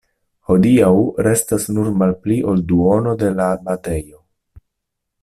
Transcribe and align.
Hodiaŭ 0.51 0.87
restas 1.27 1.67
nur 1.75 1.91
malpli 2.03 2.37
ol 2.53 2.63
duono 2.71 3.13
de 3.25 3.29
la 3.41 3.47
abatejo. 3.59 4.19